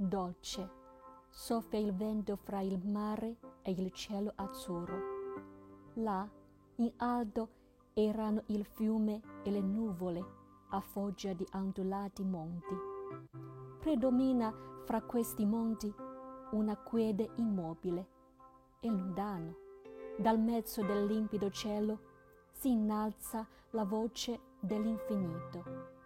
dolce, 0.00 0.70
soffia 1.28 1.78
il 1.78 1.94
vento 1.94 2.36
fra 2.36 2.60
il 2.60 2.78
mare 2.78 3.36
e 3.60 3.70
il 3.70 3.92
cielo 3.92 4.32
azzurro. 4.34 4.98
Là, 5.94 6.26
in 6.76 6.90
alto, 6.96 7.48
erano 7.92 8.42
il 8.46 8.64
fiume 8.64 9.20
e 9.42 9.50
le 9.50 9.60
nuvole 9.60 10.24
a 10.70 10.80
foggia 10.80 11.34
di 11.34 11.46
ondulati 11.52 12.24
monti. 12.24 12.74
Predomina 13.78 14.54
fra 14.84 15.02
questi 15.02 15.44
monti 15.44 15.92
una 16.52 16.76
quede 16.76 17.32
immobile 17.36 18.08
e 18.80 18.88
lontano, 18.88 19.54
dal 20.16 20.40
mezzo 20.40 20.82
del 20.82 21.04
limpido 21.04 21.50
cielo, 21.50 21.98
si 22.52 22.70
innalza 22.70 23.46
la 23.70 23.84
voce 23.84 24.40
dell'infinito 24.60 25.98